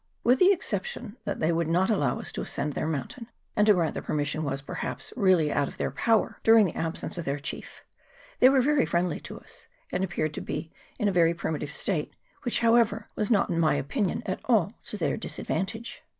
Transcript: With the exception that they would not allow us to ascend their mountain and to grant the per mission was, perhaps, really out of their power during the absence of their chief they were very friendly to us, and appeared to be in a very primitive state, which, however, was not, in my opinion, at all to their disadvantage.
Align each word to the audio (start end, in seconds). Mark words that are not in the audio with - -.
With 0.23 0.39
the 0.39 0.51
exception 0.51 1.17
that 1.25 1.39
they 1.39 1.51
would 1.51 1.67
not 1.67 1.91
allow 1.91 2.19
us 2.19 2.31
to 2.31 2.41
ascend 2.41 2.73
their 2.73 2.87
mountain 2.87 3.27
and 3.55 3.67
to 3.67 3.73
grant 3.75 3.93
the 3.93 4.01
per 4.01 4.15
mission 4.15 4.41
was, 4.41 4.63
perhaps, 4.63 5.13
really 5.15 5.51
out 5.53 5.67
of 5.67 5.77
their 5.77 5.91
power 5.91 6.39
during 6.41 6.65
the 6.65 6.75
absence 6.75 7.19
of 7.19 7.25
their 7.25 7.37
chief 7.37 7.83
they 8.39 8.49
were 8.49 8.61
very 8.63 8.87
friendly 8.87 9.19
to 9.19 9.37
us, 9.39 9.67
and 9.91 10.03
appeared 10.03 10.33
to 10.33 10.41
be 10.41 10.71
in 10.97 11.07
a 11.07 11.11
very 11.11 11.35
primitive 11.35 11.71
state, 11.71 12.15
which, 12.41 12.61
however, 12.61 13.09
was 13.15 13.29
not, 13.29 13.51
in 13.51 13.59
my 13.59 13.75
opinion, 13.75 14.23
at 14.25 14.39
all 14.45 14.73
to 14.85 14.97
their 14.97 15.17
disadvantage. 15.17 16.01